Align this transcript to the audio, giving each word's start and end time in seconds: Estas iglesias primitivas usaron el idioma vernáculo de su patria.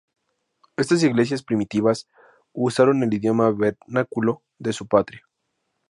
Estas 0.77 1.03
iglesias 1.03 1.43
primitivas 1.43 2.09
usaron 2.53 3.03
el 3.03 3.13
idioma 3.13 3.51
vernáculo 3.51 4.41
de 4.57 4.73
su 4.73 4.87
patria. 4.87 5.21